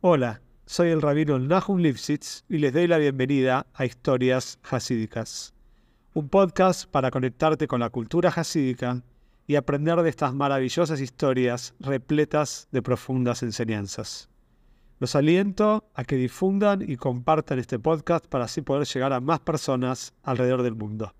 [0.00, 5.54] Hola, soy el rabino Nahum Lipsitz y les doy la bienvenida a Historias Hasídicas,
[6.14, 9.02] un podcast para conectarte con la cultura hasídica
[9.48, 14.28] y aprender de estas maravillosas historias repletas de profundas enseñanzas.
[15.00, 19.40] Los aliento a que difundan y compartan este podcast para así poder llegar a más
[19.40, 21.12] personas alrededor del mundo.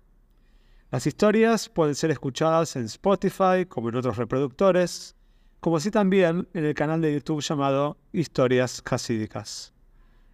[0.89, 5.17] Las historias pueden ser escuchadas en Spotify como en otros reproductores,
[5.59, 9.73] como así también en el canal de YouTube llamado Historias Hasídicas.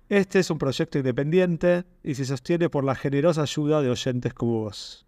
[0.08, 4.62] Este es un proyecto independiente y se sostiene por la generosa ayuda de oyentes como
[4.62, 5.06] vos.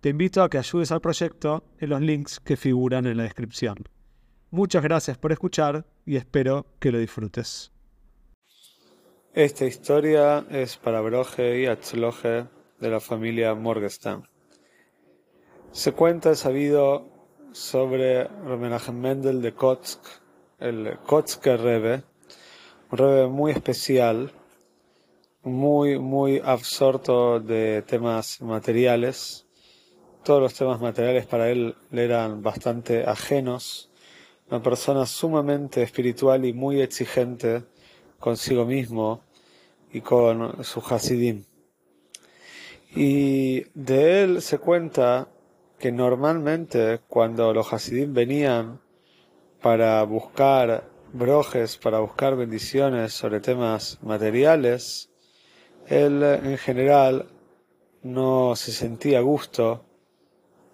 [0.00, 3.76] Te invito a que ayudes al proyecto en los links que figuran en la descripción.
[4.50, 7.70] Muchas gracias por escuchar y espero que lo disfrutes.
[9.32, 12.46] Esta historia es para Broje y Atzloje
[12.80, 14.28] de la familia Morgenstern.
[15.70, 17.11] Se cuenta, sabido,
[17.52, 20.00] sobre Menachem Mendel de Kotsk,
[20.58, 22.02] el Kotsker Rebbe,
[22.90, 24.32] un Rebbe muy especial,
[25.42, 29.46] muy, muy absorto de temas materiales.
[30.24, 33.90] Todos los temas materiales para él le eran bastante ajenos.
[34.48, 37.64] Una persona sumamente espiritual y muy exigente
[38.18, 39.22] consigo mismo
[39.92, 41.44] y con su Hasidim.
[42.94, 45.28] Y de él se cuenta
[45.82, 48.80] que normalmente cuando los Hasidim venían
[49.60, 55.10] para buscar brojes, para buscar bendiciones sobre temas materiales,
[55.88, 57.26] él en general
[58.04, 59.84] no se sentía a gusto,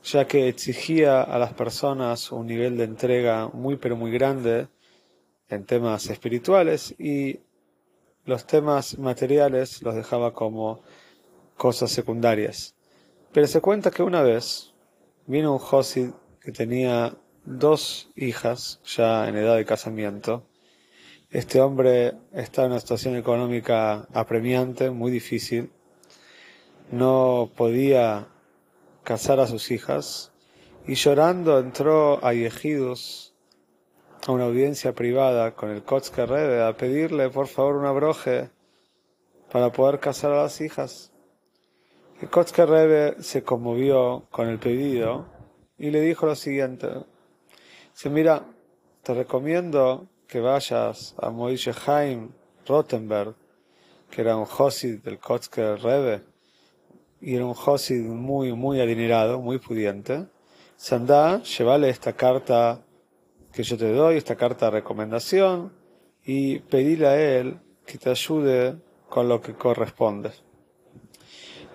[0.05, 4.69] ya que exigía a las personas un nivel de entrega muy pero muy grande
[5.48, 7.41] en temas espirituales y
[8.27, 10.83] los temas materiales los dejaba como
[11.56, 12.75] cosas secundarias.
[13.33, 14.67] Pero se cuenta que una vez
[15.29, 20.47] vino un Josid que tenía dos hijas ya en edad de casamiento.
[21.31, 25.71] Este hombre está en una situación económica apremiante, muy difícil.
[26.91, 28.29] No podía
[29.05, 30.33] casar a sus hijas
[30.87, 33.34] y llorando entró a Yehidus
[34.27, 38.49] a una audiencia privada con el Kotzker Rebbe a pedirle por favor una broje
[39.53, 41.12] para poder casar a las hijas.
[42.21, 45.27] El Kotzker Rebbe se conmovió con el pedido
[45.79, 46.89] y le dijo lo siguiente.
[47.93, 48.45] Dice, mira,
[49.05, 52.33] te recomiendo que vayas a Moishe Haim
[52.67, 53.37] Rottenberg,
[54.11, 56.25] que era un Josid del Kotzker Rebbe,
[57.21, 60.27] y era un Josid muy, muy adinerado, muy pudiente.
[60.77, 62.85] Sandá, llévale esta carta
[63.53, 65.73] que yo te doy, esta carta de recomendación,
[66.25, 68.77] y pedile a él que te ayude
[69.09, 70.47] con lo que corresponde.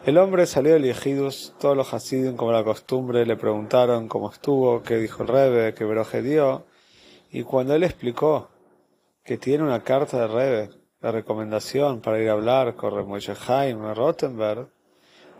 [0.06, 4.84] El hombre salió del Yehidus, todos los Hasidim, como la costumbre, le preguntaron cómo estuvo,
[4.84, 6.66] qué dijo el Rebe, qué broje dio,
[7.31, 8.50] y cuando él explicó
[9.24, 10.69] que tiene una carta de Rebe,
[11.02, 14.68] de recomendación para ir a hablar con Moshe Jaime Rottenberg,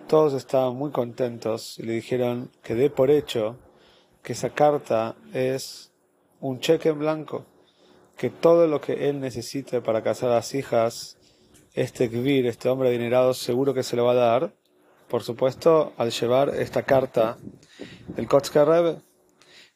[0.07, 3.57] todos estaban muy contentos y le dijeron que dé por hecho
[4.22, 5.91] que esa carta es
[6.40, 7.46] un cheque en blanco,
[8.16, 11.18] que todo lo que él necesite para casar a las hijas
[11.73, 14.53] este Kvir, este hombre adinerado, seguro que se lo va a dar.
[15.07, 17.38] Por supuesto, al llevar esta carta
[18.16, 19.01] del Kotzker Rebbe,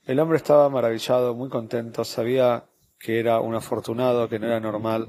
[0.05, 2.65] el hombre estaba maravillado, muy contento, sabía
[2.99, 5.07] que era un afortunado, que no era normal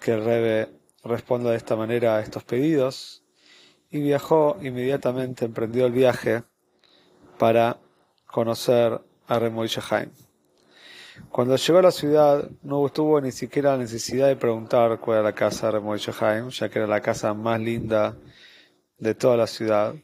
[0.00, 0.68] que el Rebbe
[1.02, 3.24] responda de esta manera a estos pedidos,
[3.90, 6.42] y viajó inmediatamente, emprendió el viaje
[7.38, 7.78] para
[8.26, 10.10] conocer a Haim.
[11.30, 15.24] Cuando llegó a la ciudad no tuvo ni siquiera la necesidad de preguntar cuál era
[15.28, 18.16] la casa de Moishe Haim, ya que era la casa más linda
[18.98, 19.94] de toda la ciudad.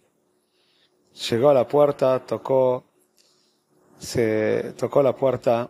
[1.30, 2.84] Llegó a la puerta, tocó,
[3.98, 5.68] se tocó la puerta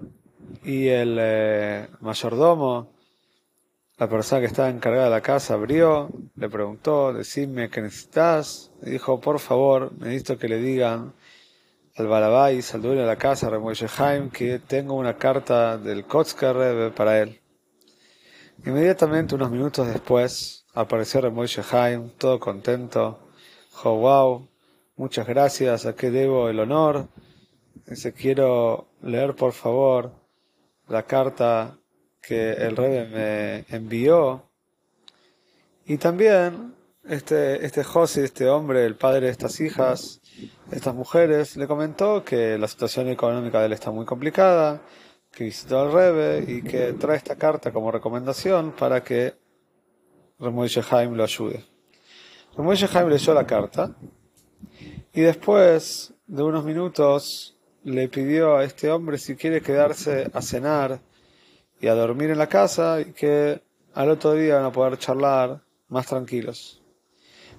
[0.64, 2.92] y el eh, mayordomo,
[3.96, 8.92] la persona que estaba encargada de la casa, abrió, le preguntó, decime qué necesitas, le
[8.92, 11.12] dijo, por favor, necesito que le digan
[11.96, 16.92] al Balabais, al dueño de la casa, Remoishe Haim, que tengo una carta del Kotzker
[16.92, 17.40] para él.
[18.66, 23.20] Inmediatamente, unos minutos después, apareció Remoishe Haim, todo contento.
[23.84, 24.48] Wow,
[24.96, 27.08] muchas gracias, ¿a qué debo el honor?
[27.86, 30.12] Dice, quiero leer por favor
[30.88, 31.78] la carta
[32.20, 33.06] que el Rebbe
[33.68, 34.50] me envió.
[35.86, 36.74] Y también
[37.06, 40.20] este, este José, este hombre, el padre de estas hijas,
[40.70, 44.80] estas mujeres, le comentó que la situación económica de él está muy complicada,
[45.30, 49.34] que visitó al Rebe y que trae esta carta como recomendación para que
[50.38, 51.64] Remoishe Haim lo ayude.
[52.56, 53.94] Remoishe Haim leyó la carta
[55.12, 61.00] y después de unos minutos le pidió a este hombre si quiere quedarse a cenar
[61.80, 63.60] y a dormir en la casa y que
[63.92, 66.83] al otro día van a poder charlar más tranquilos.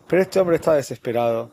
[0.08, 1.52] Pero este hombre está desesperado.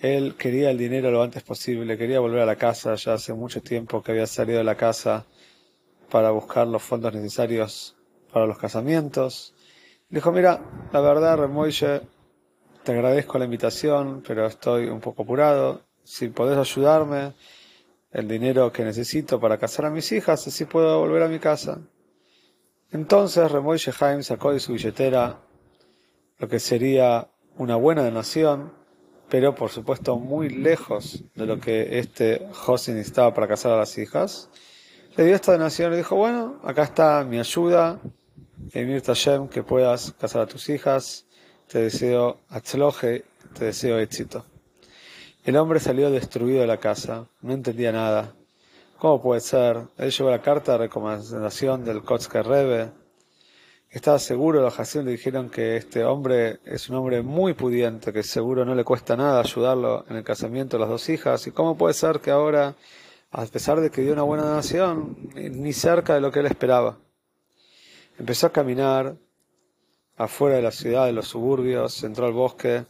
[0.00, 3.62] Él quería el dinero lo antes posible, quería volver a la casa, ya hace mucho
[3.62, 5.26] tiempo que había salido de la casa
[6.10, 7.96] para buscar los fondos necesarios
[8.32, 9.54] para los casamientos.
[10.08, 10.60] Dijo, mira,
[10.92, 12.00] la verdad, Remoye,
[12.82, 15.82] te agradezco la invitación, pero estoy un poco apurado.
[16.02, 17.34] Si podés ayudarme,
[18.10, 21.78] el dinero que necesito para casar a mis hijas, así puedo volver a mi casa.
[22.90, 25.40] Entonces Remoy Shehaim sacó de su billetera
[26.38, 27.28] lo que sería
[27.58, 28.72] una buena donación,
[29.28, 33.98] pero por supuesto muy lejos de lo que este José necesitaba para casar a las
[33.98, 34.48] hijas.
[35.16, 38.00] Le dio esta donación y dijo, bueno, acá está mi ayuda,
[38.72, 41.26] Emir Tashem, que puedas casar a tus hijas,
[41.66, 43.24] te deseo atzloje,
[43.58, 44.44] te deseo éxito.
[45.44, 48.34] El hombre salió destruido de la casa, no entendía nada.
[48.98, 49.82] ¿Cómo puede ser?
[49.96, 52.90] Él llevó la carta de recomendación del Kotzker Rebbe.
[53.90, 58.22] Estaba seguro, los Hasim le dijeron que este hombre es un hombre muy pudiente, que
[58.22, 61.46] seguro no le cuesta nada ayudarlo en el casamiento de las dos hijas.
[61.46, 62.74] ¿Y cómo puede ser que ahora,
[63.30, 66.98] a pesar de que dio una buena donación, ni cerca de lo que él esperaba?
[68.18, 69.16] Empezó a caminar
[70.18, 72.84] afuera de la ciudad, de los suburbios, entró al bosque,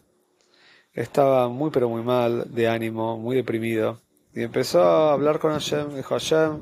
[0.95, 4.01] estaba muy pero muy mal de ánimo, muy deprimido.
[4.35, 6.61] Y empezó a hablar con Hashem, dijo Hashem,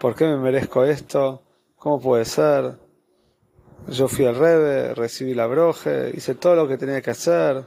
[0.00, 1.42] ¿por qué me merezco esto?
[1.76, 2.89] ¿Cómo puede ser?
[3.90, 7.64] Yo fui al Rebe, recibí la broje, hice todo lo que tenía que hacer,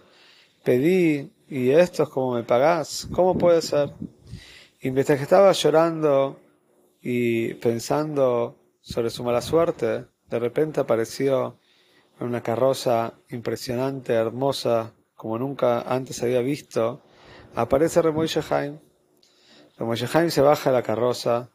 [0.63, 3.91] pedí, y esto es como me pagás, ¿cómo puede ser?
[4.79, 6.39] Y mientras que estaba llorando
[7.01, 11.59] y pensando sobre su mala suerte, de repente apareció
[12.21, 17.01] en una carroza impresionante, hermosa, como nunca antes había visto,
[17.53, 18.79] aparece Remoy Shehaim.
[19.77, 21.49] Remoy Shehaim se baja de la carroza,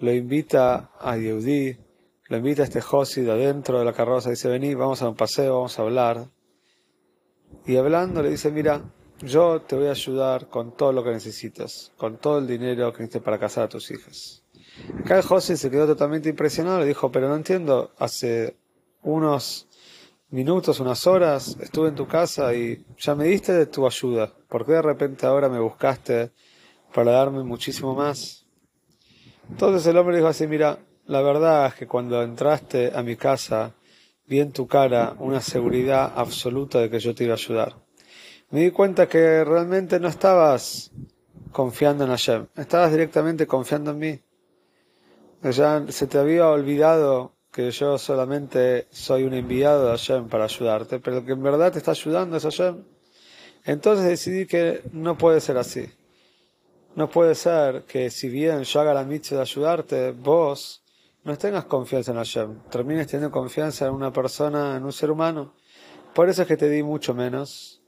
[0.00, 1.78] lo invita a Yehudi,
[2.32, 5.56] lo invita a este Josid adentro de la carroza, dice, vení, vamos a un paseo,
[5.56, 6.30] vamos a hablar.
[7.66, 8.80] Y hablando le dice, mira,
[9.20, 13.00] yo te voy a ayudar con todo lo que necesitas, con todo el dinero que
[13.00, 14.42] necesites para casar a tus hijas.
[15.00, 18.56] Acá el se quedó totalmente impresionado, le dijo, pero no entiendo, hace
[19.02, 19.68] unos
[20.30, 24.32] minutos, unas horas, estuve en tu casa y ya me diste de tu ayuda.
[24.48, 26.32] ¿Por qué de repente ahora me buscaste
[26.94, 28.46] para darme muchísimo más?
[29.50, 30.78] Entonces el hombre dijo así, mira,
[31.12, 33.74] la verdad es que cuando entraste a mi casa
[34.26, 37.76] vi en tu cara una seguridad absoluta de que yo te iba a ayudar.
[38.48, 40.90] Me di cuenta que realmente no estabas
[41.50, 44.20] confiando en Hashem, estabas directamente confiando en mí.
[45.42, 50.98] Ya se te había olvidado que yo solamente soy un enviado de Hashem para ayudarte,
[50.98, 52.84] pero que en verdad te está ayudando es Hashem.
[53.66, 55.90] Entonces decidí que no puede ser así.
[56.96, 60.81] No puede ser que si bien yo haga la mitzvah de ayudarte, vos
[61.24, 65.54] no tengas confianza en Hashem, termines teniendo confianza en una persona, en un ser humano.
[66.14, 67.82] Por eso es que te di mucho menos.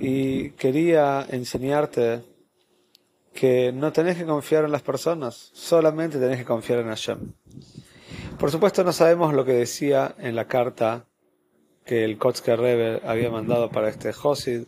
[0.00, 2.22] Y quería enseñarte
[3.32, 7.32] que no tenés que confiar en las personas, solamente tenés que confiar en Hashem.
[8.38, 11.06] Por supuesto no sabemos lo que decía en la carta
[11.84, 14.64] que el Kotzker Rebbe había mandado para este Josid.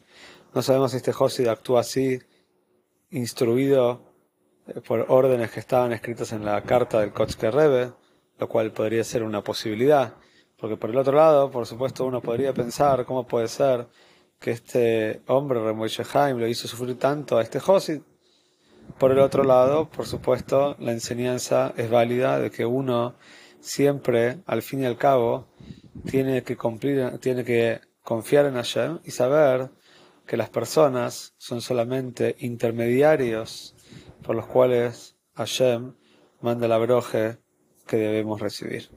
[0.55, 2.21] No sabemos si este Josid actuó así,
[3.11, 4.10] instruido
[4.87, 7.93] por órdenes que estaban escritas en la carta del Kotzker Rebbe,
[8.39, 10.15] lo cual podría ser una posibilidad.
[10.57, 13.87] Porque por el otro lado, por supuesto, uno podría pensar cómo puede ser
[14.39, 18.01] que este hombre, Remoishe Haim, lo hizo sufrir tanto a este Josid.
[18.99, 23.15] Por el otro lado, por supuesto, la enseñanza es válida de que uno
[23.61, 25.47] siempre, al fin y al cabo,
[26.11, 29.71] tiene que cumplir, tiene que confiar en Hashem y saber
[30.27, 33.75] que las personas son solamente intermediarios
[34.23, 35.95] por los cuales Hashem
[36.41, 37.39] manda la broje
[37.87, 38.91] que debemos recibir.